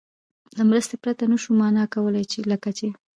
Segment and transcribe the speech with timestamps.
[0.57, 2.87] له مرستې پرته نه شو مانا کولای، لکه چې